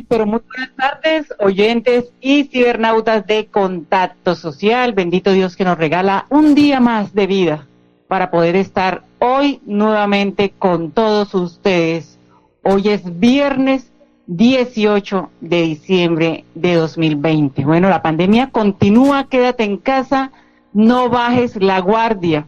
Pero 0.00 0.26
muy 0.26 0.40
buenas 0.46 0.74
tardes, 0.76 1.26
oyentes 1.38 2.06
y 2.20 2.44
cibernautas 2.44 3.26
de 3.26 3.46
Contacto 3.46 4.34
Social. 4.34 4.92
Bendito 4.92 5.32
Dios 5.32 5.56
que 5.56 5.64
nos 5.64 5.78
regala 5.78 6.26
un 6.30 6.54
día 6.54 6.80
más 6.80 7.14
de 7.14 7.26
vida 7.26 7.66
para 8.08 8.30
poder 8.30 8.56
estar 8.56 9.04
hoy 9.18 9.60
nuevamente 9.66 10.52
con 10.58 10.90
todos 10.90 11.34
ustedes. 11.34 12.18
Hoy 12.62 12.88
es 12.88 13.20
viernes 13.20 13.90
18 14.26 15.30
de 15.40 15.62
diciembre 15.62 16.44
de 16.54 16.74
2020. 16.74 17.64
Bueno, 17.64 17.88
la 17.88 18.02
pandemia 18.02 18.50
continúa, 18.50 19.28
quédate 19.28 19.64
en 19.64 19.76
casa, 19.76 20.32
no 20.72 21.08
bajes 21.08 21.56
la 21.56 21.80
guardia 21.80 22.46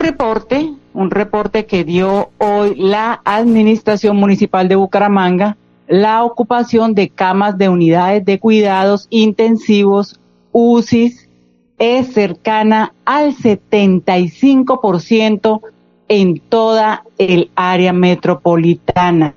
reporte, 0.00 0.72
un 0.92 1.10
reporte 1.10 1.64
que 1.66 1.84
dio 1.84 2.30
hoy 2.38 2.74
la 2.76 3.20
Administración 3.24 4.16
Municipal 4.16 4.66
de 4.68 4.74
Bucaramanga, 4.74 5.56
la 5.86 6.24
ocupación 6.24 6.94
de 6.94 7.10
camas 7.10 7.56
de 7.58 7.68
unidades 7.68 8.24
de 8.24 8.40
cuidados 8.40 9.06
intensivos 9.10 10.18
UCIs 10.52 11.28
es 11.78 12.12
cercana 12.12 12.92
al 13.04 13.36
75% 13.36 15.60
en 16.08 16.40
toda 16.40 17.04
el 17.18 17.52
área 17.54 17.92
metropolitana. 17.92 19.34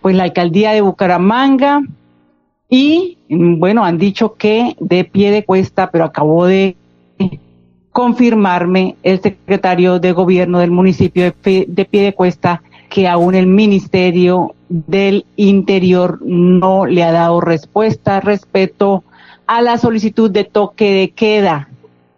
Pues 0.00 0.14
la 0.16 0.22
alcaldía 0.24 0.72
de 0.72 0.80
Bucaramanga 0.80 1.82
y, 2.68 3.18
bueno, 3.28 3.84
han 3.84 3.98
dicho 3.98 4.34
que 4.34 4.76
de 4.80 5.04
pie 5.04 5.30
de 5.30 5.44
cuesta, 5.44 5.90
pero 5.90 6.04
acabó 6.04 6.46
de 6.46 6.76
confirmarme 7.92 8.96
el 9.02 9.20
secretario 9.20 9.98
de 9.98 10.12
gobierno 10.12 10.58
del 10.58 10.70
municipio 10.70 11.32
de, 11.44 11.66
de 11.68 11.84
Piedecuesta 11.84 12.62
que 12.88 13.08
aún 13.08 13.34
el 13.34 13.46
Ministerio 13.46 14.54
del 14.68 15.24
Interior 15.36 16.18
no 16.22 16.84
le 16.84 17.02
ha 17.02 17.12
dado 17.12 17.40
respuesta 17.40 18.20
respecto 18.20 19.04
a 19.46 19.62
la 19.62 19.78
solicitud 19.78 20.30
de 20.30 20.44
toque 20.44 20.92
de 20.92 21.10
queda. 21.10 21.68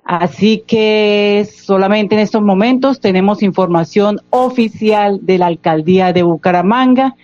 Así 0.04 0.64
que 0.66 1.48
solamente 1.50 2.14
en 2.14 2.20
estos 2.20 2.42
momentos 2.42 3.00
tenemos 3.00 3.42
información 3.42 4.20
oficial 4.30 5.20
de 5.22 5.38
la 5.38 5.46
alcaldía 5.46 6.12
de 6.12 6.22
Bucaramanga. 6.22 7.16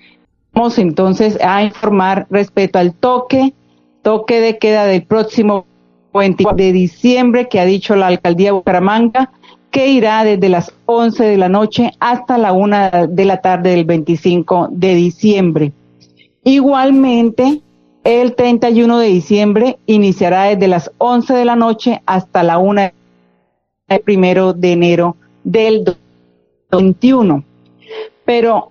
Vamos 0.54 0.78
entonces 0.78 1.38
a 1.42 1.62
informar 1.62 2.26
respecto 2.30 2.78
al 2.78 2.94
toque, 2.94 3.52
toque 4.02 4.40
de 4.40 4.58
queda 4.58 4.84
del 4.84 5.02
próximo 5.02 5.66
de 6.12 6.72
diciembre 6.72 7.48
que 7.48 7.60
ha 7.60 7.64
dicho 7.64 7.94
la 7.94 8.08
alcaldía 8.08 8.48
de 8.48 8.52
Bucaramanga 8.52 9.30
que 9.70 9.88
irá 9.88 10.24
desde 10.24 10.48
las 10.48 10.72
11 10.86 11.24
de 11.24 11.36
la 11.36 11.48
noche 11.48 11.92
hasta 12.00 12.36
la 12.38 12.52
1 12.52 13.06
de 13.08 13.24
la 13.24 13.40
tarde 13.40 13.70
del 13.70 13.84
25 13.84 14.68
de 14.72 14.94
diciembre. 14.94 15.72
Igualmente, 16.42 17.60
el 18.02 18.34
31 18.34 18.98
de 18.98 19.06
diciembre 19.06 19.78
iniciará 19.86 20.44
desde 20.44 20.66
las 20.66 20.90
11 20.98 21.34
de 21.34 21.44
la 21.44 21.54
noche 21.54 22.02
hasta 22.06 22.42
la 22.42 22.58
1 22.58 22.90
el 23.88 24.00
primero 24.00 24.52
de 24.52 24.72
enero 24.72 25.16
del 25.44 25.84
2021. 26.70 27.44
Pero 28.24 28.70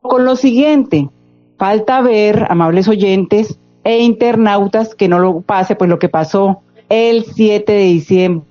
con 0.00 0.24
lo 0.24 0.36
siguiente, 0.36 1.08
falta 1.58 2.00
ver, 2.00 2.46
amables 2.48 2.88
oyentes, 2.88 3.58
e 3.84 4.02
internautas 4.02 4.94
que 4.94 5.08
no 5.08 5.18
lo 5.18 5.40
pase, 5.40 5.74
pues 5.76 5.90
lo 5.90 5.98
que 5.98 6.08
pasó 6.08 6.62
el 6.88 7.24
7 7.24 7.72
de 7.72 7.84
diciembre, 7.84 8.46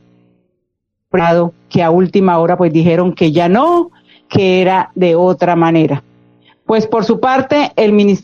que 1.69 1.83
a 1.83 1.91
última 1.91 2.37
hora 2.39 2.57
pues 2.57 2.73
dijeron 2.73 3.13
que 3.13 3.31
ya 3.31 3.47
no, 3.49 3.91
que 4.29 4.61
era 4.61 4.91
de 4.95 5.15
otra 5.15 5.55
manera. 5.55 6.03
Pues 6.65 6.87
por 6.87 7.03
su 7.03 7.19
parte, 7.19 7.71
el 7.75 7.93
ministerio, 7.93 8.23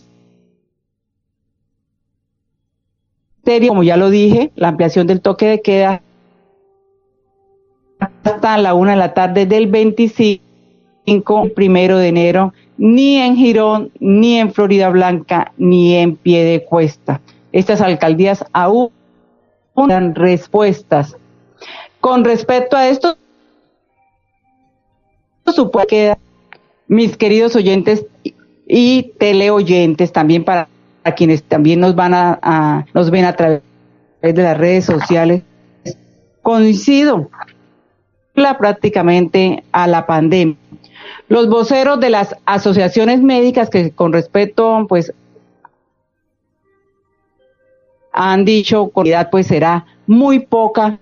como 3.67 3.83
ya 3.83 3.97
lo 3.97 4.09
dije, 4.09 4.51
la 4.55 4.69
ampliación 4.69 5.07
del 5.07 5.21
toque 5.21 5.47
de 5.47 5.61
queda 5.61 6.01
hasta 7.99 8.57
la 8.57 8.73
una 8.73 8.91
de 8.91 8.97
la 8.97 9.13
tarde 9.13 9.45
del 9.45 9.67
25 9.67 11.49
primero 11.55 11.97
de 11.97 12.07
enero 12.09 12.53
ni 12.77 13.17
en 13.17 13.35
Girón, 13.35 13.91
ni 13.99 14.37
en 14.37 14.53
Florida 14.53 14.89
Blanca, 14.89 15.51
ni 15.57 15.95
en 15.95 16.15
Pie 16.15 16.43
de 16.45 16.63
Cuesta. 16.63 17.21
Estas 17.51 17.81
alcaldías 17.81 18.45
aún 18.53 18.91
dan 19.87 20.15
respuestas. 20.15 21.15
Con 21.99 22.23
respecto 22.23 22.77
a 22.77 22.87
esto, 22.87 23.17
supongo 25.45 25.87
que 25.87 26.15
mis 26.87 27.17
queridos 27.17 27.55
oyentes 27.55 28.05
y 28.67 29.13
teleoyentes 29.17 30.11
también 30.11 30.43
para, 30.43 30.67
quienes 31.15 31.43
también 31.43 31.79
nos 31.79 31.95
van 31.95 32.13
a, 32.13 32.85
nos 32.93 33.09
ven 33.09 33.25
a 33.25 33.35
través 33.35 33.61
de 34.21 34.33
las 34.33 34.57
redes 34.57 34.85
sociales, 34.85 35.43
coincido 36.41 37.29
prácticamente 38.33 39.63
a 39.71 39.87
la 39.87 40.05
pandemia 40.05 40.57
los 41.27 41.49
voceros 41.49 41.99
de 41.99 42.09
las 42.09 42.35
asociaciones 42.45 43.21
médicas 43.21 43.69
que 43.69 43.91
con 43.91 44.13
respecto, 44.13 44.85
pues, 44.87 45.13
han 48.17 48.45
dicho 48.45 48.89
calidad 48.89 49.29
pues 49.29 49.47
será 49.47 49.85
muy 50.07 50.39
poca 50.39 50.97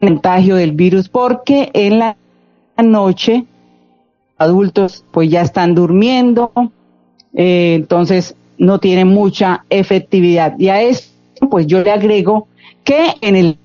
contagio 0.00 0.56
del 0.56 0.72
virus 0.72 1.08
porque 1.08 1.70
en 1.72 2.00
la 2.00 2.16
noche 2.82 3.44
adultos 4.36 5.04
pues 5.12 5.30
ya 5.30 5.42
están 5.42 5.74
durmiendo, 5.74 6.52
eh, 7.34 7.74
entonces 7.74 8.34
no 8.58 8.80
tiene 8.80 9.04
mucha 9.04 9.64
efectividad. 9.70 10.58
Y 10.58 10.68
a 10.68 10.82
esto 10.82 11.12
pues 11.48 11.66
yo 11.66 11.82
le 11.82 11.92
agrego 11.92 12.48
que 12.84 13.14
en 13.20 13.36
el 13.36 13.58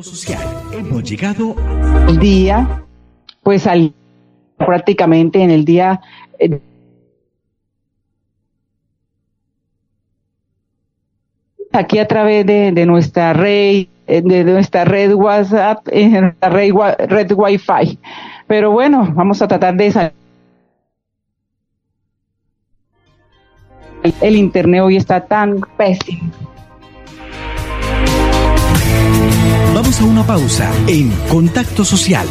social. 0.00 0.40
Hemos 0.72 1.02
llegado 1.02 1.56
al 2.06 2.18
día, 2.18 2.84
pues 3.42 3.66
al 3.66 3.92
prácticamente 4.56 5.42
en 5.42 5.50
el 5.50 5.64
día 5.64 6.00
eh, 6.38 6.60
aquí 11.72 11.98
a 11.98 12.06
través 12.06 12.46
de, 12.46 12.70
de 12.72 12.86
nuestra 12.86 13.32
red 13.32 13.88
eh, 14.06 14.20
de, 14.22 14.44
nuestra 14.44 14.84
red 14.84 15.14
WhatsApp, 15.14 15.86
en 15.90 16.20
nuestra 16.20 16.48
red, 16.48 16.72
red 17.08 17.32
Wi-Fi. 17.32 17.98
Pero 18.46 18.72
bueno, 18.72 19.12
vamos 19.14 19.40
a 19.40 19.48
tratar 19.48 19.74
de 19.76 19.90
salir. 19.90 20.12
El 24.20 24.36
internet 24.36 24.82
hoy 24.82 24.96
está 24.96 25.24
tan 25.24 25.60
pésimo. 25.76 26.30
Vamos 29.74 30.00
a 30.00 30.04
una 30.04 30.26
pausa 30.26 30.70
en 30.86 31.10
Contacto 31.28 31.84
Social. 31.84 32.26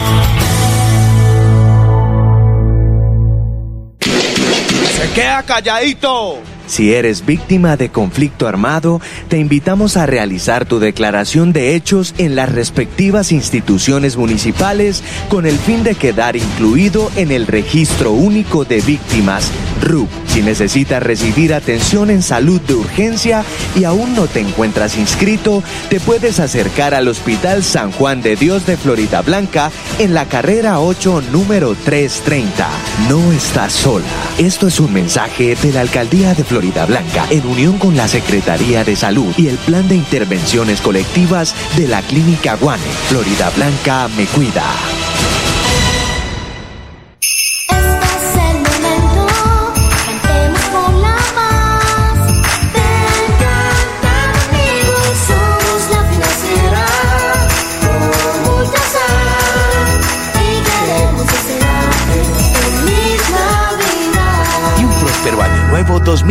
Se 4.00 5.10
queda 5.14 5.44
calladito 5.44 6.40
Si 6.72 6.94
eres 6.94 7.26
víctima 7.26 7.76
de 7.76 7.90
conflicto 7.90 8.48
armado, 8.48 9.02
te 9.28 9.38
invitamos 9.38 9.98
a 9.98 10.06
realizar 10.06 10.66
tu 10.66 10.80
declaración 10.80 11.52
de 11.52 11.76
hechos 11.76 12.16
en 12.18 12.38
las 12.38 12.50
respectivas 12.50 13.34
instituciones 13.34 14.16
municipales 14.16 15.04
con 15.28 15.46
el 15.46 15.58
fin 15.58 15.84
de 15.84 15.96
quedar 15.96 16.38
incluido 16.38 17.12
en 17.18 17.32
el 17.32 17.46
Registro 17.46 18.14
Único 18.14 18.64
de 18.64 18.80
Víctimas, 18.80 19.52
RUP. 19.82 20.08
Si 20.28 20.42
necesitas 20.42 21.04
recibir 21.04 21.54
atención 21.54 22.10
en 22.10 22.22
salud 22.22 22.62
de 22.62 22.76
urgencia 22.76 23.44
y 23.76 23.84
aún 23.84 24.16
no 24.16 24.28
te 24.28 24.40
encuentras 24.40 24.98
inscrito, 24.98 25.62
te 25.90 26.00
puedes 26.00 26.40
acercar 26.40 26.94
al 26.94 27.10
Hospital 27.10 27.66
San 27.66 27.92
Juan 27.92 28.22
de 28.22 28.38
Dios 28.38 28.66
de 28.66 28.78
Florida 28.78 29.22
Blanca 29.24 29.72
en 30.00 30.14
la 30.14 30.30
carrera 30.30 30.80
8, 30.80 31.24
número 31.34 31.76
330. 31.76 32.66
No 33.10 33.34
estás 33.34 33.74
sola. 33.74 34.06
Esto 34.38 34.68
es 34.68 34.80
un 34.80 34.94
mensaje 34.94 35.58
de 35.62 35.74
la 35.74 35.82
Alcaldía 35.82 36.34
de 36.34 36.46
Florida 36.46 36.61
Blanca 36.62 37.26
en 37.32 37.46
unión 37.48 37.80
con 37.80 37.98
la 37.98 38.08
Secretaría 38.08 38.84
de 38.84 38.96
Salud 38.96 39.34
y 39.36 39.48
el 39.48 39.58
Plan 39.58 39.88
de 39.88 39.96
Intervenciones 39.96 40.80
Colectivas 40.80 41.56
de 41.76 41.88
la 41.88 42.02
Clínica 42.04 42.56
Guane. 42.56 42.84
Florida 43.10 43.50
Blanca 43.56 44.08
me 44.16 44.26
cuida. 44.26 44.64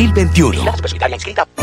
2021. 0.01 0.65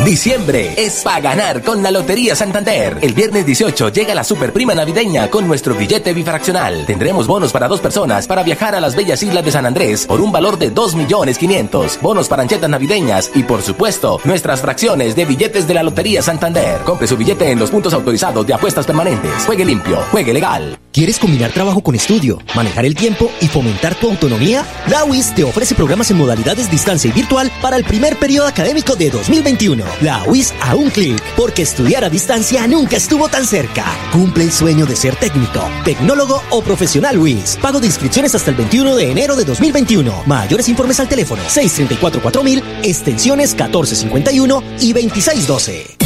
Diciembre 0.06 0.74
es 0.78 1.02
para 1.02 1.22
ganar 1.22 1.64
con 1.64 1.82
la 1.82 1.90
Lotería 1.90 2.36
Santander. 2.36 3.00
El 3.02 3.14
viernes 3.14 3.48
18 3.48 3.90
llega 3.90 4.14
la 4.14 4.24
super 4.24 4.54
prima 4.54 4.76
navideña 4.76 5.28
con 5.32 5.48
nuestro 5.48 5.74
billete 5.74 6.14
bifraccional. 6.14 6.86
Tendremos 6.86 7.26
bonos 7.26 7.52
para 7.52 7.68
dos 7.68 7.82
personas 7.82 8.28
para 8.28 8.44
viajar 8.44 8.76
a 8.76 8.80
las 8.80 8.96
bellas 8.96 9.24
islas 9.24 9.44
de 9.44 9.52
San 9.52 9.66
Andrés 9.66 10.06
por 10.06 10.22
un 10.22 10.32
valor 10.32 10.60
de 10.60 10.70
2 10.70 10.94
millones 10.94 11.40
500. 11.40 12.00
Bonos 12.00 12.28
para 12.28 12.44
anchetas 12.44 12.70
navideñas 12.70 13.32
y 13.34 13.42
por 13.42 13.64
supuesto 13.64 14.22
nuestras 14.24 14.62
fracciones 14.62 15.16
de 15.16 15.26
billetes 15.26 15.68
de 15.68 15.74
la 15.74 15.82
Lotería 15.82 16.22
Santander. 16.22 16.82
Compre 16.82 17.08
su 17.08 17.18
billete 17.18 17.50
en 17.50 17.58
los 17.58 17.72
puntos 17.72 17.94
autorizados 17.96 18.46
de 18.46 18.54
apuestas 18.54 18.86
permanentes. 18.86 19.32
Juegue 19.48 19.66
limpio, 19.66 19.98
juegue 20.12 20.32
legal. 20.32 20.78
¿Quieres 20.92 21.20
combinar 21.20 21.52
trabajo 21.52 21.82
con 21.82 21.96
estudio, 21.96 22.40
manejar 22.56 22.86
el 22.86 22.96
tiempo 22.96 23.32
y 23.40 23.48
fomentar 23.48 23.96
tu 23.96 24.10
autonomía? 24.10 24.66
La 24.88 25.06
UIS 25.06 25.34
te 25.36 25.44
ofrece 25.44 25.76
programas 25.76 26.10
en 26.10 26.18
modalidades 26.18 26.72
distancia 26.72 27.10
y 27.10 27.14
virtual 27.14 27.52
para 27.62 27.78
el 27.78 27.84
primer 27.84 28.18
periodo 28.18 28.27
académico 28.46 28.96
de 28.96 29.10
2021. 29.10 29.86
La 30.02 30.24
UIS 30.26 30.54
a 30.62 30.76
un 30.76 30.90
clic, 30.90 31.22
porque 31.36 31.62
estudiar 31.62 32.04
a 32.04 32.10
distancia 32.10 32.68
nunca 32.68 32.98
estuvo 32.98 33.30
tan 33.30 33.46
cerca. 33.46 33.86
Cumple 34.12 34.44
el 34.44 34.52
sueño 34.52 34.86
de 34.86 34.96
ser 34.96 35.16
técnico, 35.16 35.62
tecnólogo 35.86 36.44
o 36.50 36.62
profesional 36.62 37.18
UIS. 37.18 37.58
Pago 37.62 37.80
de 37.80 37.88
inscripciones 37.88 38.36
hasta 38.36 38.52
el 38.52 38.58
21 38.58 38.96
de 38.96 39.12
enero 39.12 39.36
de 39.36 39.46
2021. 39.46 40.24
Mayores 40.26 40.68
informes 40.68 41.00
al 41.00 41.08
teléfono 41.08 41.42
634-4000, 41.44 42.64
extensiones 42.84 43.52
1451 43.52 44.64
y 44.82 44.94
2612. 44.94 45.98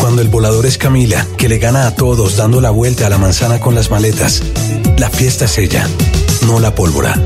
Cuando 0.00 0.22
el 0.22 0.28
volador 0.28 0.64
es 0.64 0.78
Camila, 0.78 1.26
que 1.36 1.48
le 1.48 1.58
gana 1.58 1.86
a 1.86 1.94
todos 1.94 2.36
dando 2.36 2.60
la 2.60 2.70
vuelta 2.70 3.06
a 3.06 3.10
la 3.10 3.18
manzana 3.18 3.60
con 3.60 3.74
las 3.74 3.90
maletas. 3.90 4.42
La 4.98 5.10
fiesta 5.10 5.44
es 5.44 5.58
ella, 5.58 5.86
no 6.46 6.60
la 6.60 6.74
pólvora. 6.74 7.20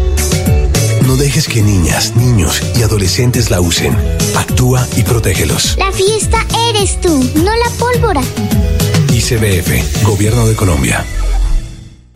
No 1.11 1.17
dejes 1.17 1.49
que 1.49 1.61
niñas, 1.61 2.15
niños 2.15 2.63
y 2.77 2.85
adolescentes 2.85 3.51
la 3.51 3.61
usen. 3.61 3.99
Actúa 4.37 4.87
y 4.97 5.03
protégelos. 5.03 5.77
La 5.77 5.91
fiesta 5.91 6.39
eres 6.69 7.01
tú, 7.01 7.29
no 7.35 7.51
la 7.53 7.69
pólvora. 7.81 8.21
ICBF, 9.13 10.05
Gobierno 10.05 10.47
de 10.47 10.55
Colombia. 10.55 11.05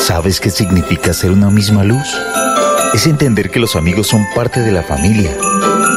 ¿Sabes 0.00 0.40
qué 0.40 0.50
significa 0.50 1.12
ser 1.12 1.30
una 1.30 1.50
misma 1.50 1.84
luz? 1.84 2.08
Es 2.94 3.06
entender 3.06 3.50
que 3.50 3.60
los 3.60 3.76
amigos 3.76 4.06
son 4.08 4.26
parte 4.34 4.60
de 4.60 4.72
la 4.72 4.82
familia, 4.82 5.30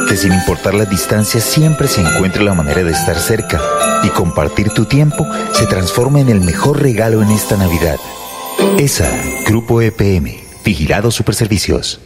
que 0.08 0.16
sin 0.16 0.32
importar 0.32 0.74
las 0.74 0.90
distancias 0.90 1.42
siempre 1.42 1.88
se 1.88 2.02
encuentra 2.02 2.42
la 2.42 2.52
manera 2.52 2.84
de 2.84 2.92
estar 2.92 3.18
cerca 3.18 3.60
y 4.02 4.10
compartir 4.10 4.70
tu 4.70 4.84
tiempo 4.84 5.26
se 5.52 5.66
transforma 5.66 6.20
en 6.20 6.28
el 6.28 6.42
mejor 6.42 6.82
regalo 6.82 7.22
en 7.22 7.30
esta 7.30 7.56
Navidad. 7.56 7.96
ESA, 8.78 9.08
Grupo 9.46 9.80
EPM, 9.80 10.36
Vigilado 10.62 11.10
Superservicios. 11.10 11.98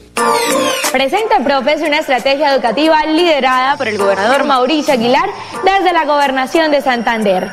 Presenta 0.93 1.41
Profe 1.45 1.75
es 1.75 1.83
una 1.83 1.99
estrategia 1.99 2.55
educativa 2.55 3.05
liderada 3.07 3.77
por 3.77 3.89
el 3.89 3.99
gobernador 3.99 4.45
Mauricio 4.45 4.95
Aguilar 4.95 5.29
desde 5.65 5.93
la 5.93 6.05
gobernación 6.07 6.71
de 6.71 6.81
Santander. 6.81 7.53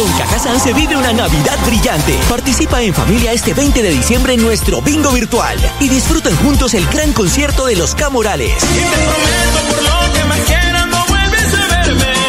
Con 0.00 0.10
Cajazán 0.12 0.58
se 0.58 0.72
vive 0.72 0.96
una 0.96 1.12
Navidad 1.12 1.58
brillante. 1.66 2.18
Participa 2.26 2.80
en 2.80 2.94
familia 2.94 3.34
este 3.34 3.52
20 3.52 3.82
de 3.82 3.90
diciembre 3.90 4.32
en 4.32 4.40
nuestro 4.40 4.80
bingo 4.80 5.12
virtual 5.12 5.58
y 5.78 5.90
disfruten 5.90 6.34
juntos 6.36 6.72
el 6.72 6.86
gran 6.86 7.12
concierto 7.12 7.66
de 7.66 7.76
los 7.76 7.94
Camorales. 7.94 8.54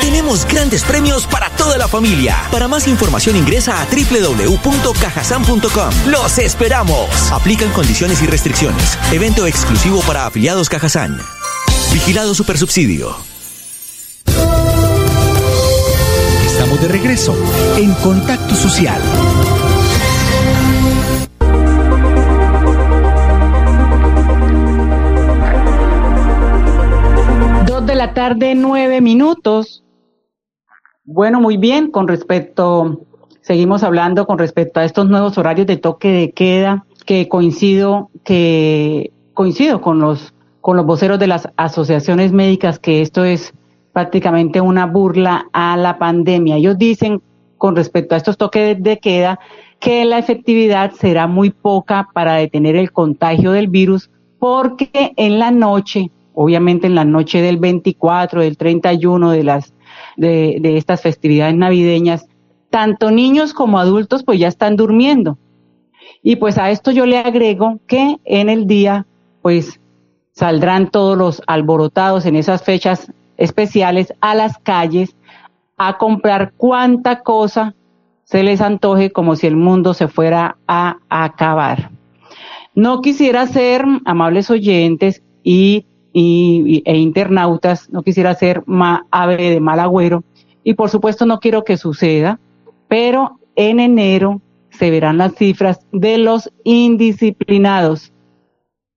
Tenemos 0.01 0.45
grandes 0.45 0.83
premios 0.83 1.25
para 1.27 1.49
toda 1.51 1.77
la 1.77 1.87
familia. 1.87 2.35
Para 2.51 2.67
más 2.67 2.89
información 2.89 3.37
ingresa 3.37 3.81
a 3.81 3.85
www.cajazán.com. 3.85 5.93
¡Los 6.07 6.39
esperamos! 6.39 7.31
Aplican 7.31 7.71
condiciones 7.71 8.21
y 8.21 8.25
restricciones. 8.25 8.97
Evento 9.13 9.47
exclusivo 9.47 10.01
para 10.01 10.25
afiliados 10.25 10.67
Cajazán. 10.67 11.21
Vigilado 11.93 12.35
Supersubsidio. 12.35 13.30
De 16.77 16.87
regreso 16.87 17.35
en 17.77 17.93
Contacto 17.95 18.55
Social. 18.55 19.01
Dos 27.67 27.85
de 27.85 27.95
la 27.95 28.13
tarde, 28.13 28.55
nueve 28.55 29.01
minutos. 29.01 29.83
Bueno, 31.03 31.41
muy 31.41 31.57
bien, 31.57 31.91
con 31.91 32.07
respecto, 32.07 33.01
seguimos 33.41 33.83
hablando 33.83 34.25
con 34.25 34.39
respecto 34.39 34.79
a 34.79 34.85
estos 34.85 35.09
nuevos 35.09 35.37
horarios 35.37 35.67
de 35.67 35.75
toque 35.75 36.07
de 36.07 36.31
queda, 36.31 36.85
que 37.05 37.27
coincido, 37.27 38.09
que 38.23 39.11
coincido 39.33 39.81
con 39.81 39.99
los, 39.99 40.33
con 40.61 40.77
los 40.77 40.85
voceros 40.85 41.19
de 41.19 41.27
las 41.27 41.49
asociaciones 41.57 42.31
médicas 42.31 42.79
que 42.79 43.01
esto 43.01 43.25
es 43.25 43.53
prácticamente 43.93 44.61
una 44.61 44.85
burla 44.85 45.47
a 45.53 45.77
la 45.77 45.97
pandemia. 45.97 46.57
Ellos 46.57 46.77
dicen 46.77 47.21
con 47.57 47.75
respecto 47.75 48.15
a 48.15 48.17
estos 48.17 48.37
toques 48.37 48.81
de 48.81 48.99
queda 48.99 49.39
que 49.79 50.05
la 50.05 50.17
efectividad 50.17 50.91
será 50.91 51.27
muy 51.27 51.49
poca 51.49 52.09
para 52.13 52.35
detener 52.35 52.75
el 52.75 52.91
contagio 52.91 53.51
del 53.51 53.67
virus 53.67 54.09
porque 54.39 55.13
en 55.17 55.39
la 55.39 55.51
noche, 55.51 56.09
obviamente 56.33 56.87
en 56.87 56.95
la 56.95 57.05
noche 57.05 57.41
del 57.41 57.57
24, 57.57 58.41
del 58.41 58.57
31 58.57 59.31
de 59.31 59.43
las 59.43 59.73
de, 60.17 60.57
de 60.61 60.77
estas 60.77 61.01
festividades 61.01 61.55
navideñas, 61.55 62.27
tanto 62.69 63.11
niños 63.11 63.53
como 63.53 63.79
adultos 63.79 64.23
pues 64.23 64.39
ya 64.39 64.47
están 64.47 64.75
durmiendo. 64.75 65.37
Y 66.23 66.37
pues 66.37 66.57
a 66.57 66.71
esto 66.71 66.91
yo 66.91 67.05
le 67.05 67.17
agrego 67.17 67.79
que 67.87 68.17
en 68.23 68.49
el 68.49 68.67
día 68.67 69.05
pues 69.41 69.79
saldrán 70.31 70.89
todos 70.89 71.17
los 71.17 71.41
alborotados 71.47 72.25
en 72.25 72.35
esas 72.35 72.63
fechas 72.63 73.11
especiales 73.41 74.13
a 74.21 74.35
las 74.35 74.59
calles 74.59 75.15
a 75.77 75.97
comprar 75.97 76.53
cuanta 76.57 77.23
cosa 77.23 77.73
se 78.23 78.43
les 78.43 78.61
antoje 78.61 79.11
como 79.11 79.35
si 79.35 79.47
el 79.47 79.55
mundo 79.55 79.95
se 79.95 80.07
fuera 80.07 80.57
a 80.67 80.97
acabar. 81.09 81.89
No 82.75 83.01
quisiera 83.01 83.47
ser, 83.47 83.83
amables 84.05 84.51
oyentes 84.51 85.23
y, 85.43 85.87
e 86.13 86.97
internautas, 86.97 87.89
no 87.89 88.03
quisiera 88.03 88.35
ser 88.35 88.63
ma, 88.67 89.07
ave 89.09 89.49
de 89.49 89.59
mal 89.59 89.79
agüero 89.79 90.23
y 90.63 90.75
por 90.75 90.89
supuesto 90.89 91.25
no 91.25 91.39
quiero 91.39 91.63
que 91.63 91.77
suceda, 91.77 92.39
pero 92.87 93.39
en 93.55 93.79
enero 93.79 94.39
se 94.69 94.91
verán 94.91 95.17
las 95.17 95.33
cifras 95.33 95.79
de 95.91 96.19
los 96.19 96.51
indisciplinados. 96.63 98.13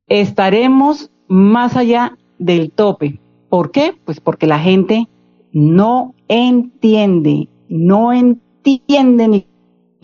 Estaremos 0.07 1.11
más 1.29 1.77
allá 1.77 2.19
del 2.39 2.71
tope. 2.71 3.19
¿Por 3.55 3.71
qué? 3.71 3.95
Pues 4.05 4.19
porque 4.19 4.49
la 4.49 4.59
gente 4.59 5.07
no 5.53 6.17
entiende, 6.27 7.49
no 7.69 8.13
entiende 8.13 9.29
ni, 9.29 9.47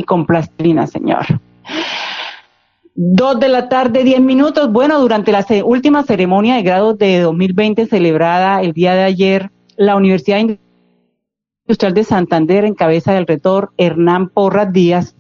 con 0.07 0.25
plastilina, 0.25 0.87
señor. 0.87 1.27
Dos 2.95 3.41
de 3.41 3.49
la 3.49 3.69
tarde, 3.69 4.05
diez 4.05 4.21
minutos. 4.21 4.71
Bueno, 4.71 5.01
durante 5.01 5.33
la 5.33 5.45
última 5.65 6.05
ceremonia 6.05 6.55
de 6.55 6.63
grados 6.63 6.97
de 6.97 7.19
2020 7.23 7.87
celebrada 7.87 8.63
el 8.63 8.73
día 8.73 8.95
de 8.95 9.03
ayer, 9.03 9.51
la 9.77 9.97
Universidad 9.97 10.39
Industrial 11.67 11.93
de 11.93 12.05
Santander, 12.05 12.65
en 12.65 12.75
cabeza 12.75 13.15
del 13.15 13.27
rector 13.27 13.73
Hernán 13.79 14.29
Porras 14.29 14.73
Díaz, 14.73 15.17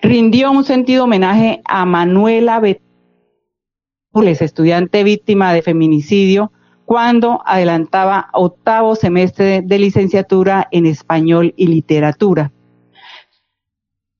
rindió 0.00 0.50
un 0.50 0.64
sentido 0.64 1.04
homenaje 1.04 1.60
a 1.66 1.84
Manuela 1.84 2.58
Betules, 2.58 4.40
estudiante 4.40 5.04
víctima 5.04 5.52
de 5.52 5.60
feminicidio, 5.60 6.50
cuando 6.84 7.42
adelantaba 7.46 8.28
octavo 8.32 8.94
semestre 8.94 9.62
de 9.62 9.78
licenciatura 9.78 10.68
en 10.70 10.86
español 10.86 11.54
y 11.56 11.66
literatura. 11.66 12.50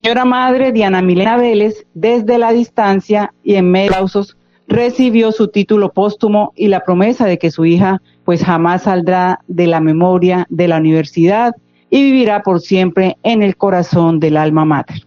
Señora 0.01 0.25
madre 0.25 0.71
Diana 0.71 1.01
Milena 1.01 1.37
Vélez, 1.37 1.85
desde 1.93 2.37
la 2.37 2.51
distancia 2.51 3.33
y 3.43 3.55
en 3.55 3.71
medio 3.71 3.89
de 3.89 3.95
aplausos, 3.95 4.37
recibió 4.67 5.31
su 5.31 5.47
título 5.47 5.93
póstumo 5.93 6.53
y 6.55 6.67
la 6.67 6.81
promesa 6.81 7.25
de 7.25 7.37
que 7.37 7.51
su 7.51 7.65
hija 7.65 8.01
pues 8.23 8.43
jamás 8.43 8.83
saldrá 8.83 9.39
de 9.47 9.67
la 9.67 9.79
memoria 9.79 10.45
de 10.49 10.67
la 10.67 10.77
universidad 10.77 11.53
y 11.89 12.03
vivirá 12.03 12.41
por 12.41 12.59
siempre 12.61 13.17
en 13.23 13.43
el 13.43 13.57
corazón 13.57 14.19
del 14.19 14.37
alma 14.37 14.65
mater. 14.65 14.97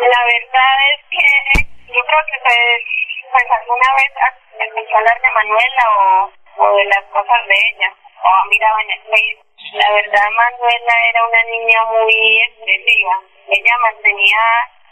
La 0.00 0.22
verdad 0.26 0.74
es 0.90 1.00
que 1.10 1.24
yo 1.86 2.00
creo 2.06 2.22
que 2.26 2.36
pues 3.30 3.46
alguna 3.50 3.94
vez 3.94 4.12
escuchó 4.58 4.96
hablar 4.96 5.20
de 5.20 5.30
Manuela 5.30 5.84
o, 5.98 6.32
o 6.56 6.76
de 6.76 6.84
las 6.84 7.04
cosas 7.12 7.46
de 7.46 7.54
ella, 7.54 7.94
o 8.22 8.80
en 8.80 8.90
el 8.90 9.02
Facebook. 9.02 9.46
La 9.72 9.90
verdad, 9.92 10.30
Manuela 10.30 10.94
era 11.08 11.26
una 11.26 11.44
niña 11.44 11.84
muy 11.84 12.42
expresiva. 12.42 13.20
Ella 13.48 13.74
mantenía 13.82 14.40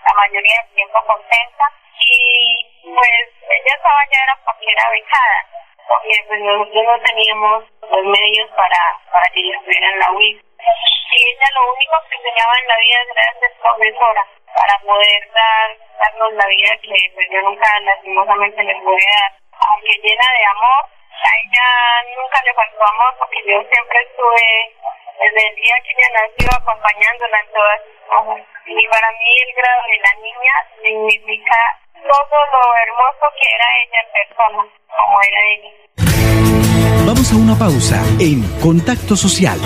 la 0.04 0.14
mayoría 0.14 0.62
del 0.62 0.75
tiempo 0.75 1.04
contenta 1.07 1.64
y 1.99 2.66
pues 2.83 3.25
ella 3.42 3.75
estaba 3.75 4.00
ya 4.12 4.23
era 4.23 4.38
porque 4.45 4.66
era 4.71 4.90
becada, 4.90 5.47
porque 5.88 6.25
pues 6.28 6.40
nosotros 6.40 6.85
no 6.85 7.00
teníamos 7.00 7.64
los 7.90 8.04
medios 8.04 8.50
para, 8.50 9.00
para 9.11 9.26
que 9.33 9.40
ella 9.40 9.57
estuviera 9.59 9.88
en 9.90 9.99
la 9.99 10.12
UIS. 10.12 10.47
Y 10.58 11.18
ella 11.30 11.48
lo 11.54 11.72
único 11.72 11.94
que 12.08 12.16
enseñaba 12.16 12.54
en 12.58 12.68
la 12.68 12.76
vida 12.76 12.98
era 13.10 13.40
ser 13.40 13.52
profesora 13.58 14.22
para 14.54 14.74
poder 14.80 15.22
dar, 15.32 15.76
darnos 15.98 16.32
la 16.34 16.46
vida 16.46 16.72
que 16.82 16.94
pues 17.14 17.26
yo 17.30 17.42
nunca 17.42 17.68
lastimosamente 17.80 18.62
le 18.62 18.74
pude 18.82 19.04
dar 19.12 19.32
aunque 19.58 19.94
llena 20.02 20.26
de 20.38 20.44
amor, 20.46 20.82
a 21.18 21.30
ella 21.42 21.66
nunca 22.14 22.38
le 22.44 22.54
faltó 22.54 22.82
amor 22.86 23.12
porque 23.18 23.38
yo 23.42 23.58
siempre 23.66 23.98
estuve 24.06 24.46
desde 25.18 25.42
el 25.48 25.54
día 25.56 25.74
que 25.82 25.90
ella 25.98 26.08
nació 26.14 26.48
acompañándola 26.54 27.36
en 27.40 27.50
todas 27.52 27.78
sus 27.82 27.98
cosas. 28.06 28.40
Y 28.66 28.86
para 28.86 29.08
mí 29.18 29.30
el 29.42 29.52
grado 29.58 29.82
de 29.90 29.98
la 29.98 30.14
niña 30.22 30.54
significa 30.78 31.58
todo 31.98 32.38
lo 32.54 32.62
hermoso 32.86 33.24
que 33.34 33.46
era 33.50 33.66
ella 33.82 34.00
en 34.04 34.10
persona, 34.14 34.62
como 34.86 35.14
era 35.26 35.40
ella. 35.52 35.70
Vamos 37.06 37.32
a 37.32 37.36
una 37.36 37.56
pausa 37.58 37.98
en 38.20 38.46
Contacto 38.60 39.16
Social. 39.16 39.58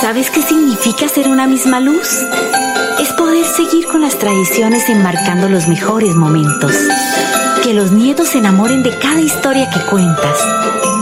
¿Sabes 0.00 0.30
qué 0.30 0.42
significa 0.42 1.08
ser 1.08 1.28
una 1.28 1.46
misma 1.46 1.80
luz? 1.80 2.08
Es 3.00 3.12
poder 3.12 3.44
seguir 3.44 3.86
con 3.86 4.00
las 4.00 4.18
tradiciones 4.18 4.88
enmarcando 4.88 5.48
los 5.48 5.68
mejores 5.68 6.14
momentos. 6.14 6.74
Que 7.62 7.74
los 7.74 7.92
nietos 7.92 8.28
se 8.28 8.38
enamoren 8.38 8.82
de 8.82 8.98
cada 8.98 9.20
historia 9.20 9.70
que 9.70 9.80
cuentas 9.86 10.38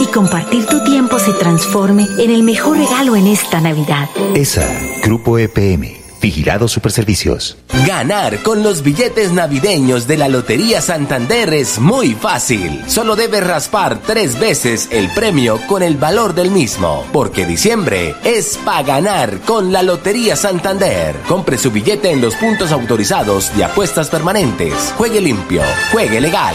y 0.00 0.07
compartir 0.07 0.67
tu 0.67 0.83
tiempo 0.85 1.19
se 1.19 1.33
transforme 1.33 2.07
en 2.19 2.31
el 2.31 2.43
mejor 2.43 2.79
regalo 2.79 3.17
en 3.17 3.26
esta 3.26 3.61
Navidad. 3.61 4.09
ESA, 4.35 4.67
Grupo 5.02 5.38
EPM. 5.38 6.00
Vigilado 6.21 6.69
Superservicios. 6.69 7.57
Ganar 7.87 8.43
con 8.43 8.62
los 8.62 8.83
billetes 8.83 9.33
navideños 9.33 10.07
de 10.07 10.17
la 10.17 10.29
Lotería 10.29 10.81
Santander 10.81 11.53
es 11.55 11.79
muy 11.79 12.15
fácil. 12.15 12.83
Solo 12.87 13.17
debes 13.17 13.47
raspar 13.47 14.00
tres 14.07 14.39
veces 14.39 14.89
el 14.91 15.09
premio 15.15 15.61
con 15.67 15.83
el 15.83 15.97
valor 15.97 16.35
del 16.35 16.50
mismo. 16.50 17.07
Porque 17.12 17.47
diciembre 17.47 18.15
es 18.25 18.59
para 18.65 18.83
ganar 18.83 19.41
con 19.41 19.73
la 19.73 19.83
Lotería 19.83 20.37
Santander. 20.37 21.17
Compre 21.27 21.59
su 21.59 21.71
billete 21.71 22.11
en 22.11 22.21
los 22.21 22.35
puntos 22.35 22.73
autorizados 22.73 23.55
de 23.57 23.65
apuestas 23.65 24.09
permanentes. 24.09 24.95
Juegue 24.97 25.21
limpio, 25.21 25.62
juegue 25.93 26.21
legal. 26.21 26.55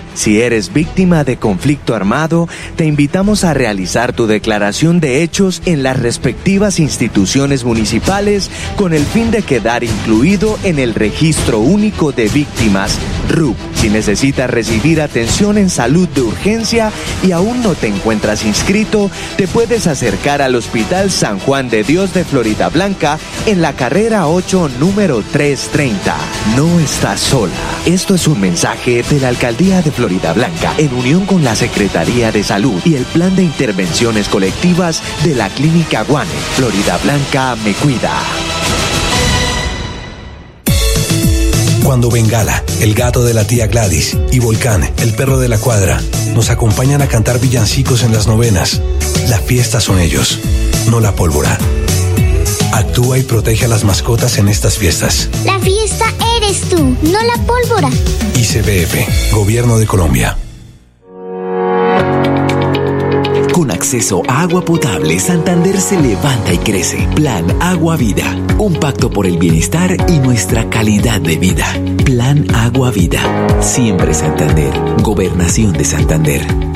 Si 0.13 0.41
eres 0.41 0.73
víctima 0.73 1.23
de 1.23 1.37
conflicto 1.37 1.95
armado, 1.95 2.49
te 2.75 2.85
invitamos 2.85 3.43
a 3.43 3.53
realizar 3.53 4.13
tu 4.13 4.27
declaración 4.27 4.99
de 4.99 5.23
hechos 5.23 5.61
en 5.65 5.83
las 5.83 5.97
respectivas 5.97 6.79
instituciones 6.79 7.63
municipales 7.63 8.51
con 8.75 8.93
el 8.93 9.05
fin 9.05 9.31
de 9.31 9.41
quedar 9.41 9.83
incluido 9.83 10.59
en 10.63 10.79
el 10.79 10.93
Registro 10.93 11.59
Único 11.59 12.11
de 12.11 12.27
Víctimas, 12.27 12.97
RUP. 13.29 13.55
Si 13.75 13.89
necesitas 13.89 14.49
recibir 14.49 15.01
atención 15.01 15.57
en 15.57 15.69
salud 15.69 16.07
de 16.09 16.21
urgencia 16.21 16.91
y 17.23 17.31
aún 17.31 17.63
no 17.63 17.73
te 17.73 17.87
encuentras 17.87 18.45
inscrito, 18.45 19.09
te 19.37 19.47
puedes 19.47 19.87
acercar 19.87 20.41
al 20.41 20.55
Hospital 20.55 21.09
San 21.09 21.39
Juan 21.39 21.69
de 21.69 21.83
Dios 21.83 22.13
de 22.13 22.25
Florida 22.25 22.69
Blanca 22.69 23.17
en 23.47 23.61
la 23.61 23.73
carrera 23.73 24.27
8, 24.27 24.71
número 24.79 25.23
330. 25.31 26.15
No 26.55 26.79
estás 26.79 27.21
sola. 27.21 27.53
Esto 27.85 28.13
es 28.13 28.27
un 28.27 28.39
mensaje 28.39 29.03
de 29.09 29.19
la 29.19 29.29
Alcaldía 29.29 29.81
de 29.81 29.91
Florida 29.91 30.00
Blanca 30.07 30.73
en 30.77 30.93
unión 30.93 31.25
con 31.27 31.43
la 31.43 31.55
Secretaría 31.55 32.31
de 32.31 32.43
Salud 32.43 32.81
y 32.83 32.95
el 32.95 33.05
Plan 33.05 33.35
de 33.35 33.43
Intervenciones 33.43 34.27
Colectivas 34.29 35.01
de 35.23 35.35
la 35.35 35.47
Clínica 35.49 36.03
Guane. 36.03 36.31
Florida 36.55 36.97
Blanca 37.03 37.55
me 37.63 37.73
cuida. 37.73 38.11
Cuando 41.83 42.09
Bengala, 42.09 42.63
el 42.79 42.95
gato 42.95 43.23
de 43.23 43.33
la 43.33 43.45
tía 43.45 43.67
Gladys, 43.67 44.17
y 44.31 44.39
Volcán, 44.39 44.89
el 44.97 45.13
perro 45.13 45.37
de 45.37 45.49
la 45.49 45.57
cuadra, 45.57 46.01
nos 46.33 46.49
acompañan 46.49 47.01
a 47.01 47.07
cantar 47.07 47.39
villancicos 47.39 48.03
en 48.03 48.13
las 48.13 48.27
novenas, 48.27 48.81
la 49.29 49.37
fiesta 49.39 49.79
son 49.79 49.99
ellos, 49.99 50.39
no 50.89 50.99
la 50.99 51.13
pólvora. 51.13 51.57
Actúa 52.71 53.17
y 53.17 53.23
protege 53.23 53.65
a 53.65 53.67
las 53.67 53.83
mascotas 53.83 54.37
en 54.37 54.47
estas 54.47 54.77
fiestas. 54.77 55.29
La 55.45 55.59
fiesta 55.59 56.05
eres 56.37 56.61
tú, 56.69 56.77
no 56.77 57.21
la 57.23 57.35
pólvora. 57.45 57.89
ICBF, 58.35 59.33
Gobierno 59.33 59.77
de 59.77 59.85
Colombia. 59.85 60.37
Con 63.53 63.69
acceso 63.69 64.23
a 64.27 64.41
agua 64.41 64.63
potable, 64.63 65.19
Santander 65.19 65.79
se 65.79 65.99
levanta 65.99 66.53
y 66.53 66.57
crece. 66.57 67.07
Plan 67.15 67.45
Agua 67.59 67.97
Vida. 67.97 68.35
Un 68.57 68.75
pacto 68.75 69.09
por 69.11 69.27
el 69.27 69.37
bienestar 69.37 69.97
y 70.07 70.19
nuestra 70.19 70.69
calidad 70.69 71.21
de 71.21 71.37
vida. 71.37 71.65
Plan 72.05 72.47
Agua 72.55 72.91
Vida. 72.91 73.21
Siempre 73.61 74.13
Santander. 74.13 74.73
Gobernación 75.03 75.73
de 75.73 75.85
Santander. 75.85 76.70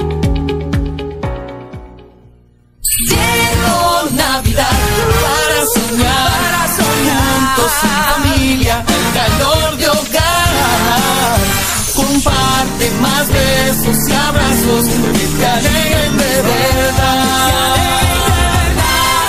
besos 13.96 14.10
y 14.10 14.14
abrazos 14.14 14.86
que 14.86 15.28
te 15.38 15.46
alegren 15.46 16.18
de 16.18 16.42
verdad. 16.42 17.76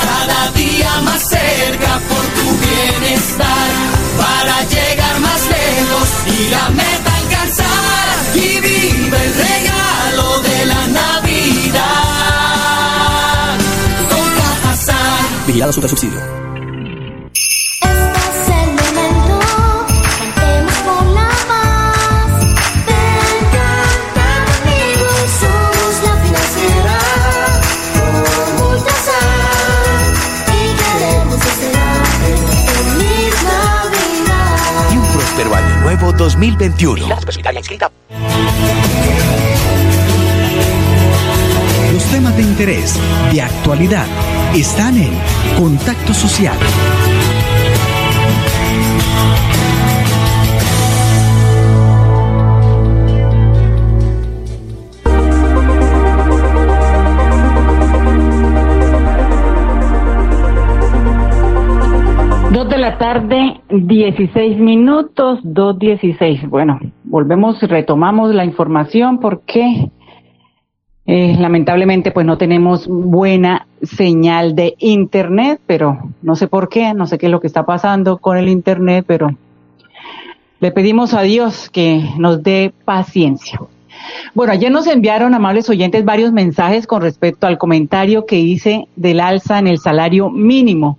Cada 0.03 0.51
día 0.53 1.01
más 1.03 1.23
cerca 1.29 2.01
por 2.09 2.25
tu 2.37 2.47
bienestar, 2.67 3.71
para 4.19 4.63
llegar 4.65 5.21
más 5.21 5.49
lejos 5.49 6.09
y 6.27 6.51
la 6.51 6.71
meta 6.71 7.17
alcanzar. 7.17 8.17
Y 8.35 8.61
vive 8.61 9.19
el 9.25 9.35
regalo 9.35 10.41
de 10.41 10.67
la 10.67 10.87
Navidad. 10.89 11.85
Con 14.11 14.35
Cajasar. 14.35 15.47
Vigilado 15.47 15.73
Super 15.73 15.91
Subsidio. 15.91 16.46
2021. 36.17 37.09
Los 41.93 42.05
temas 42.05 42.37
de 42.37 42.43
interés, 42.43 42.99
de 43.33 43.43
actualidad, 43.43 44.07
están 44.55 44.97
en 44.97 45.13
Contacto 45.59 46.15
Social. 46.15 46.57
Tarde, 62.99 63.61
16 63.69 64.59
minutos, 64.59 65.41
2.16. 65.43 66.49
Bueno, 66.49 66.79
volvemos, 67.05 67.61
retomamos 67.63 68.35
la 68.35 68.45
información 68.45 69.21
porque 69.21 69.91
eh, 71.05 71.37
lamentablemente 71.39 72.11
pues 72.11 72.27
no 72.27 72.39
tenemos 72.39 72.87
buena 72.89 73.67
señal 73.83 74.55
de 74.55 74.75
internet, 74.79 75.61
pero 75.67 75.99
no 76.23 76.37
sé 76.37 76.49
por 76.49 76.69
qué, 76.69 76.95
no 76.95 77.07
sé 77.07 77.19
qué 77.19 77.27
es 77.27 77.33
lo 77.33 77.41
que 77.41 77.47
está 77.47 77.67
pasando 77.67 78.19
con 78.19 78.39
el 78.39 78.49
internet, 78.49 79.05
pero 79.07 79.31
le 80.61 80.73
pedimos 80.73 81.13
a 81.15 81.23
Dios 81.23 81.69
que 81.69 82.03
nos 82.19 82.43
dé 82.43 82.73
paciencia. 82.85 83.61
Bueno, 84.35 84.53
ayer 84.53 84.71
nos 84.71 84.87
enviaron, 84.87 85.35
amables 85.35 85.69
oyentes, 85.69 86.05
varios 86.05 86.33
mensajes 86.33 86.87
con 86.87 87.03
respecto 87.03 87.47
al 87.47 87.59
comentario 87.59 88.27
que 88.27 88.39
hice 88.39 88.89
del 88.97 89.21
alza 89.21 89.59
en 89.59 89.67
el 89.67 89.79
salario 89.79 90.31
mínimo 90.31 90.99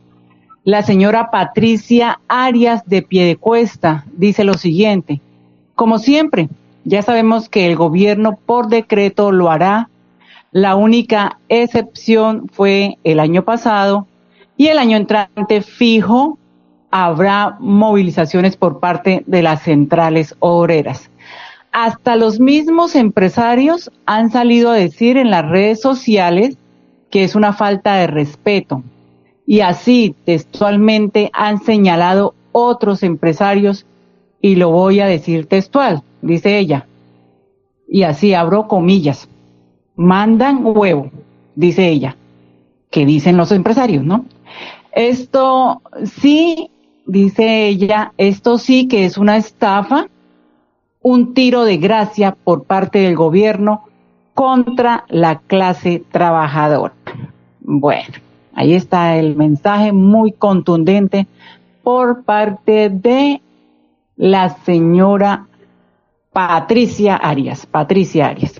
la 0.67 0.83
señora 0.83 1.31
Patricia 1.31 2.19
Arias 2.27 2.83
de 2.85 3.01
Piedecuesta 3.01 4.03
dice 4.11 4.43
lo 4.43 4.55
siguiente, 4.55 5.21
como 5.75 5.97
siempre, 5.97 6.49
ya 6.83 7.01
sabemos 7.03 7.47
que 7.47 7.67
el 7.67 7.77
gobierno 7.77 8.37
por 8.45 8.67
decreto 8.67 9.31
lo 9.31 9.49
hará. 9.49 9.89
La 10.51 10.75
única 10.75 11.39
excepción 11.47 12.49
fue 12.51 12.97
el 13.05 13.21
año 13.21 13.45
pasado 13.45 14.07
y 14.57 14.67
el 14.67 14.77
año 14.77 14.97
entrante 14.97 15.61
fijo 15.61 16.37
habrá 16.91 17.55
movilizaciones 17.61 18.57
por 18.57 18.81
parte 18.81 19.23
de 19.25 19.43
las 19.43 19.61
centrales 19.61 20.35
obreras. 20.39 21.09
Hasta 21.71 22.17
los 22.17 22.41
mismos 22.41 22.93
empresarios 22.95 23.89
han 24.05 24.31
salido 24.31 24.71
a 24.71 24.75
decir 24.75 25.15
en 25.15 25.31
las 25.31 25.47
redes 25.47 25.79
sociales 25.79 26.57
que 27.09 27.23
es 27.23 27.35
una 27.35 27.53
falta 27.53 27.95
de 27.95 28.07
respeto, 28.07 28.83
y 29.47 29.61
así 29.61 30.13
textualmente 30.25 31.31
han 31.33 31.63
señalado 31.63 32.35
otros 32.51 33.01
empresarios 33.01 33.85
y 34.41 34.55
lo 34.55 34.69
voy 34.71 34.99
a 34.99 35.07
decir 35.07 35.47
textual, 35.47 36.03
dice 36.21 36.59
ella. 36.59 36.85
Y 37.87 38.03
así 38.03 38.33
abro 38.33 38.67
comillas. 38.67 39.29
Mandan 39.95 40.59
huevo, 40.63 41.09
dice 41.55 41.87
ella, 41.87 42.17
que 42.91 43.05
dicen 43.05 43.37
los 43.37 43.53
empresarios, 43.53 44.03
¿no? 44.03 44.25
Esto 44.91 45.81
sí, 46.03 46.69
dice 47.05 47.67
ella, 47.67 48.11
esto 48.17 48.57
sí 48.57 48.89
que 48.89 49.05
es 49.05 49.17
una 49.17 49.37
estafa, 49.37 50.07
un 51.01 51.33
tiro 51.33 51.63
de 51.63 51.77
gracia 51.77 52.35
por 52.43 52.65
parte 52.65 52.99
del 52.99 53.15
gobierno 53.15 53.85
contra 54.33 55.05
la 55.07 55.39
clase 55.39 56.03
trabajadora. 56.11 56.93
Bueno, 57.61 58.26
Ahí 58.57 58.73
está 58.73 59.17
el 59.17 59.35
mensaje 59.35 59.91
muy 59.91 60.31
contundente 60.31 61.27
por 61.83 62.23
parte 62.23 62.89
de 62.89 63.39
la 64.15 64.49
señora 64.65 65.45
Patricia 66.33 67.17
Arias. 67.17 67.67
Patricia 67.67 68.29
Arias. 68.29 68.59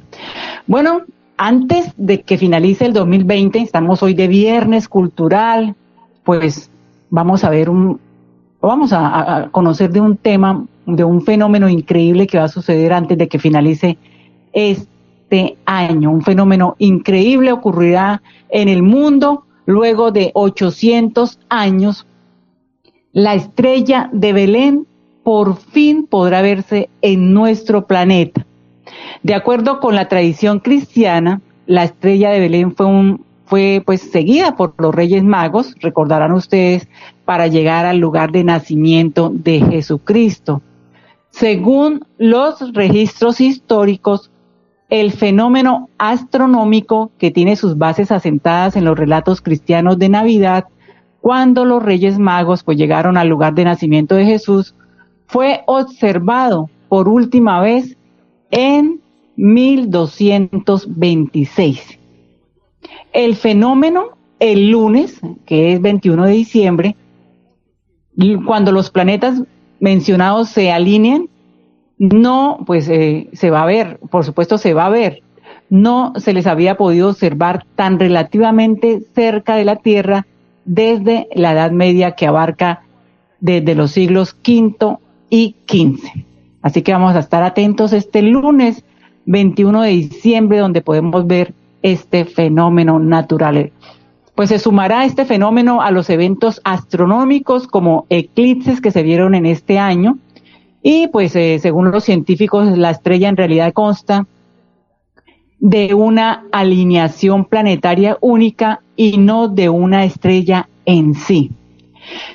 Bueno, 0.68 1.02
antes 1.36 1.94
de 1.98 2.22
que 2.22 2.38
finalice 2.38 2.86
el 2.86 2.94
2020, 2.94 3.58
estamos 3.58 4.04
hoy 4.04 4.14
de 4.14 4.28
viernes 4.28 4.88
cultural, 4.88 5.74
pues 6.24 6.70
vamos 7.10 7.44
a 7.44 7.50
ver 7.50 7.68
un, 7.68 8.00
vamos 8.62 8.94
a, 8.94 9.38
a, 9.38 9.50
conocer 9.50 9.90
de 9.90 10.00
un 10.00 10.16
tema, 10.16 10.64
de 10.86 11.04
un 11.04 11.24
fenómeno 11.24 11.68
increíble 11.70 12.28
que 12.28 12.38
va 12.38 12.44
a 12.44 12.50
suceder 12.50 12.94
antes 12.94 13.18
de 13.18 13.28
que 13.28 13.40
finalice 13.40 13.98
este 14.54 15.58
año. 15.66 16.12
Un 16.12 16.22
fenómeno 16.22 16.76
increíble 16.78 17.52
ocurrirá 17.52 18.22
en 18.50 18.70
el 18.70 18.84
mundo 18.84 19.46
luego 19.67 20.12
de 20.12 20.32
800 20.34 21.39
años, 21.49 22.08
la 23.12 23.36
estrella 23.36 24.10
de 24.13 24.34
Belén 24.34 24.88
por 25.23 25.58
fin 25.58 26.08
podrá 26.08 26.41
verse 26.41 26.89
en 27.01 27.34
nuestro 27.34 27.86
planeta. 27.86 28.47
De 29.21 29.36
acuerdo 29.36 29.80
con 29.80 29.93
la 29.93 30.08
tradición 30.08 30.62
cristiana, 30.62 31.41
la 31.65 31.84
estrella 31.84 32.32
de 32.32 32.39
Belén 32.39 32.73
fue 33.45 33.84
pues 33.86 34.01
seguida 34.01 34.56
por 34.56 34.73
los 34.77 34.95
Reyes 34.95 35.23
Magos, 35.23 35.75
recordarán 35.82 36.32
ustedes, 36.32 36.88
para 37.25 37.47
llegar 37.47 37.86
al 37.86 37.97
lugar 37.97 38.32
de 38.32 38.45
nacimiento 38.45 39.30
de 39.34 39.60
Jesucristo. 39.60 40.62
Según 41.30 42.06
los 42.17 42.73
registros 42.73 43.41
históricos, 43.41 44.32
el 44.89 45.12
fenómeno 45.12 45.89
astronómico 45.97 47.12
que 47.17 47.32
tiene 47.32 47.56
sus 47.56 47.78
bases 47.78 48.12
asentadas 48.12 48.76
en 48.76 48.84
los 48.86 48.97
relatos 48.97 49.41
cristianos 49.41 49.97
de 50.00 50.10
Navidad, 50.10 50.65
cuando 51.21 51.65
los 51.65 51.84
Reyes 51.84 52.19
Magos 52.19 52.63
pues 52.63 52.78
llegaron 52.78 53.17
al 53.17 53.28
lugar 53.28 53.54
de 53.54 53.65
nacimiento 53.65 54.15
de 54.15 54.26
Jesús, 54.26 54.76
fue 55.28 55.63
observado 55.65 56.69
por 56.88 57.10
última 57.10 57.60
vez 57.60 57.97
en 58.50 59.02
1226. 59.36 62.00
El 63.12 63.36
fenómeno 63.36 64.17
el 64.39 64.69
lunes, 64.69 65.19
que 65.45 65.73
es 65.73 65.82
21 65.82 66.26
de 66.26 66.32
diciembre, 66.32 66.95
cuando 68.45 68.71
los 68.71 68.89
planetas 68.89 69.41
mencionados 69.80 70.50
se 70.50 70.71
alineen, 70.71 71.30
no, 72.00 72.60
pues 72.66 72.88
eh, 72.90 73.30
se 73.34 73.50
va 73.50 73.64
a 73.64 73.66
ver, 73.66 74.00
por 74.12 74.24
supuesto 74.24 74.58
se 74.58 74.74
va 74.74 74.86
a 74.86 74.90
ver. 74.90 75.24
No 75.70 76.14
se 76.18 76.34
les 76.34 76.48
había 76.48 76.78
podido 76.78 77.10
observar 77.10 77.66
tan 77.76 78.00
relativamente 78.00 79.02
cerca 79.14 79.56
de 79.56 79.66
la 79.66 79.78
Tierra 79.78 80.26
desde 80.66 81.28
la 81.34 81.54
Edad 81.54 81.72
Media 81.72 82.12
que 82.12 82.28
abarca 82.28 82.84
desde 83.40 83.76
los 83.76 83.92
siglos 83.92 84.36
V 84.48 84.98
y 85.30 85.56
XV. 85.68 86.26
Así 86.62 86.82
que 86.82 86.94
vamos 86.94 87.16
a 87.16 87.20
estar 87.20 87.44
atentos 87.44 87.94
este 87.94 88.22
lunes 88.22 88.84
21 89.26 89.82
de 89.82 89.90
diciembre 89.90 90.60
donde 90.60 90.82
podemos 90.82 91.28
ver 91.28 91.54
este 91.82 92.26
fenómeno 92.26 93.00
natural. 93.00 93.72
Pues 94.36 94.50
se 94.50 94.60
sumará 94.60 95.06
este 95.06 95.26
fenómeno 95.26 95.82
a 95.82 95.92
los 95.92 96.10
eventos 96.10 96.62
astronómicos 96.64 97.68
como 97.68 98.06
eclipses 98.10 98.82
que 98.82 98.92
se 98.92 99.04
vieron 99.04 99.36
en 99.36 99.46
este 99.46 99.80
año, 99.80 100.18
y 100.82 101.08
pues 101.08 101.36
eh, 101.36 101.60
según 101.62 101.92
los 101.92 102.04
científicos, 102.04 102.78
la 102.78 102.92
estrella 102.92 103.30
en 103.30 103.38
realidad 103.38 103.74
consta 103.74 104.26
de 105.60 105.94
una 105.94 106.46
alineación 106.52 107.46
planetaria 107.46 108.18
única 108.22 108.82
y 108.96 109.18
no 109.18 109.48
de 109.48 109.70
una 109.70 110.06
estrella 110.06 110.70
en 110.86 111.16
sí. 111.16 111.52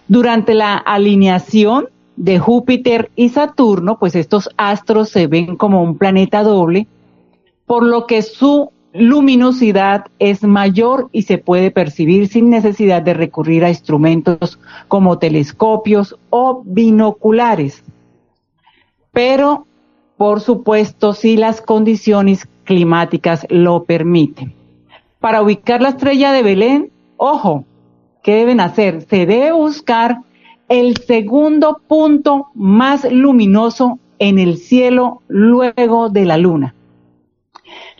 Durante 0.09 0.55
la 0.55 0.76
alineación 0.76 1.88
de 2.16 2.38
Júpiter 2.38 3.11
y 3.16 3.31
Saturno, 3.31 3.98
pues 3.98 4.14
estos 4.16 4.50
astros 4.57 5.09
se 5.09 5.28
ven 5.28 5.57
como 5.57 5.83
un 5.83 5.96
planeta 5.96 6.42
doble, 6.42 6.87
por 7.64 7.85
lo 7.85 8.07
que 8.07 8.22
su 8.22 8.70
luminosidad 8.92 10.07
es 10.18 10.42
mayor 10.42 11.09
y 11.12 11.22
se 11.22 11.38
puede 11.38 11.70
percibir 11.70 12.28
sin 12.28 12.50
necesidad 12.50 13.00
de 13.00 13.14
recurrir 13.14 13.64
a 13.64 13.70
instrumentos 13.70 14.59
como 14.88 15.18
telescopios 15.18 16.18
o 16.28 16.62
binoculares 16.66 17.83
pero 19.12 19.66
por 20.16 20.40
supuesto 20.40 21.12
si 21.12 21.37
las 21.37 21.61
condiciones 21.61 22.48
climáticas 22.64 23.46
lo 23.51 23.85
permiten. 23.85 24.55
Para 25.20 25.42
ubicar 25.42 25.81
la 25.83 25.90
estrella 25.90 26.33
de 26.33 26.42
Belén, 26.42 26.90
ojo, 27.16 27.64
¿qué 28.22 28.35
deben 28.37 28.61
hacer? 28.61 29.03
Se 29.03 29.27
debe 29.27 29.53
buscar 29.53 30.18
el 30.68 30.96
segundo 30.96 31.81
punto 31.87 32.48
más 32.55 33.11
luminoso 33.11 33.98
en 34.18 34.38
el 34.38 34.57
cielo 34.57 35.22
luego 35.29 36.09
de 36.09 36.25
la 36.25 36.37
luna. 36.37 36.75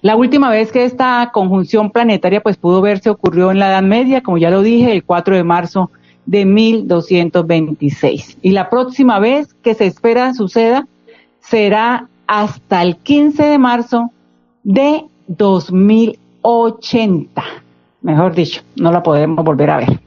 La 0.01 0.16
última 0.16 0.51
vez 0.51 0.72
que 0.72 0.85
esta 0.85 1.31
conjunción 1.33 1.90
planetaria 1.90 2.42
pues 2.42 2.57
pudo 2.57 2.81
verse 2.81 3.11
ocurrió 3.11 3.51
en 3.51 3.59
la 3.59 3.68
Edad 3.68 3.83
Media, 3.83 4.22
como 4.22 4.38
ya 4.38 4.51
lo 4.51 4.62
dije, 4.62 4.92
el 4.92 5.05
4 5.05 5.37
de 5.37 5.44
marzo 5.44 5.90
de 6.27 6.44
1226. 6.44 8.38
Y 8.42 8.51
la 8.51 8.70
próxima 8.70 9.18
vez 9.18 9.55
que 9.62 9.75
se 9.75 9.87
espera 9.87 10.35
suceda 10.35 10.87
será 11.42 12.09
hasta 12.26 12.83
el 12.83 12.96
15 12.96 13.44
de 13.44 13.59
marzo 13.59 14.11
de 14.62 15.05
2080. 15.28 17.42
Mejor 18.00 18.35
dicho, 18.35 18.62
no 18.76 18.90
la 18.90 19.02
podemos 19.02 19.44
volver 19.44 19.68
a 19.70 19.76
ver. 19.78 20.00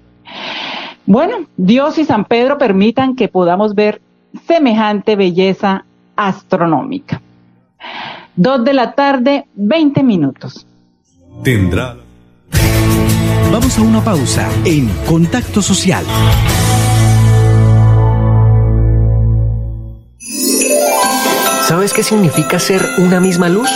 Bueno, 1.05 1.45
Dios 1.55 1.99
y 1.99 2.05
San 2.05 2.25
Pedro 2.25 2.57
permitan 2.57 3.15
que 3.15 3.27
podamos 3.27 3.75
ver 3.75 4.01
semejante 4.47 5.15
belleza 5.15 5.85
astronómica. 6.15 7.21
Dos 8.35 8.65
de 8.65 8.73
la 8.73 8.93
tarde, 8.93 9.45
20 9.55 10.03
minutos. 10.03 10.65
Tendrá. 11.43 11.97
Vamos 13.51 13.77
a 13.77 13.81
una 13.81 14.03
pausa 14.03 14.49
en 14.65 14.89
Contacto 15.07 15.61
Social. 15.61 16.03
¿Sabes 21.67 21.93
qué 21.93 22.03
significa 22.03 22.59
ser 22.59 22.79
una 22.99 23.19
misma 23.19 23.49
luz? 23.49 23.69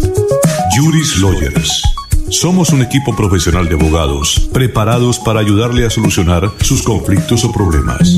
Juris 0.73 1.17
Lawyers. 1.17 1.83
Somos 2.29 2.69
un 2.69 2.81
equipo 2.81 3.13
profesional 3.13 3.67
de 3.67 3.75
abogados 3.75 4.49
preparados 4.53 5.19
para 5.19 5.41
ayudarle 5.41 5.85
a 5.85 5.89
solucionar 5.89 6.49
sus 6.61 6.81
conflictos 6.81 7.43
o 7.43 7.51
problemas. 7.51 8.17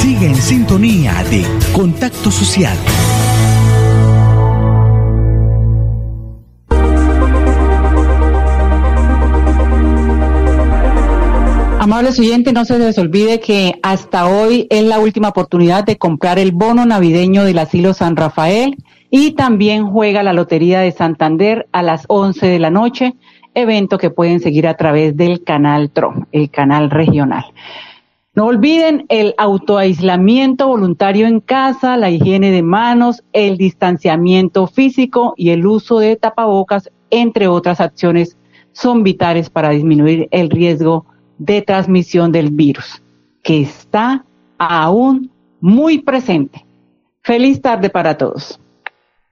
Sigue 0.00 0.26
en 0.26 0.36
sintonía 0.36 1.24
de 1.30 1.44
Contacto 1.72 2.30
Social. 2.30 2.78
No 12.00 12.64
se 12.64 12.78
les 12.78 12.96
olvide 12.96 13.40
que 13.40 13.80
hasta 13.82 14.28
hoy 14.28 14.68
es 14.70 14.84
la 14.84 15.00
última 15.00 15.30
oportunidad 15.30 15.82
de 15.82 15.98
comprar 15.98 16.38
el 16.38 16.52
bono 16.52 16.86
navideño 16.86 17.42
del 17.42 17.58
Asilo 17.58 17.92
San 17.92 18.14
Rafael 18.14 18.76
y 19.10 19.32
también 19.32 19.90
juega 19.90 20.22
la 20.22 20.32
Lotería 20.32 20.78
de 20.78 20.92
Santander 20.92 21.66
a 21.72 21.82
las 21.82 22.04
11 22.06 22.46
de 22.46 22.58
la 22.60 22.70
noche, 22.70 23.16
evento 23.52 23.98
que 23.98 24.10
pueden 24.10 24.38
seguir 24.38 24.68
a 24.68 24.76
través 24.76 25.16
del 25.16 25.42
canal 25.42 25.90
TRO, 25.90 26.14
el 26.30 26.50
canal 26.50 26.88
regional. 26.88 27.46
No 28.32 28.46
olviden 28.46 29.04
el 29.08 29.34
autoaislamiento 29.36 30.68
voluntario 30.68 31.26
en 31.26 31.40
casa, 31.40 31.96
la 31.96 32.10
higiene 32.10 32.52
de 32.52 32.62
manos, 32.62 33.24
el 33.32 33.56
distanciamiento 33.56 34.68
físico 34.68 35.34
y 35.36 35.50
el 35.50 35.66
uso 35.66 35.98
de 35.98 36.14
tapabocas, 36.14 36.92
entre 37.10 37.48
otras 37.48 37.80
acciones, 37.80 38.36
son 38.70 39.02
vitales 39.02 39.50
para 39.50 39.70
disminuir 39.70 40.28
el 40.30 40.48
riesgo 40.48 41.04
de 41.38 41.62
transmisión 41.62 42.32
del 42.32 42.50
virus, 42.50 43.02
que 43.42 43.62
está 43.62 44.24
aún 44.58 45.30
muy 45.60 45.98
presente. 45.98 46.64
Feliz 47.22 47.60
tarde 47.60 47.90
para 47.90 48.16
todos. 48.16 48.60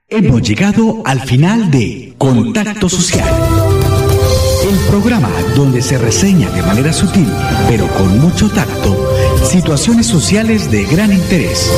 Hemos 0.09 0.41
llegado 0.41 1.01
al 1.05 1.19
final 1.21 1.69
de 1.69 2.13
Contacto 2.17 2.87
Social. 2.87 3.27
El 4.69 4.77
programa 4.89 5.29
donde 5.55 5.81
se 5.81 5.97
reseña 5.97 6.49
de 6.51 6.61
manera 6.61 6.93
sutil, 6.93 7.27
pero 7.67 7.87
con 7.87 8.19
mucho 8.19 8.49
tacto, 8.49 8.95
situaciones 9.43 10.07
sociales 10.07 10.71
de 10.71 10.85
gran 10.85 11.11
interés. 11.11 11.71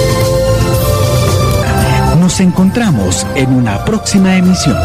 Nos 2.19 2.39
encontramos 2.39 3.25
en 3.35 3.53
una 3.53 3.83
próxima 3.85 4.35
emisión. 4.35 4.77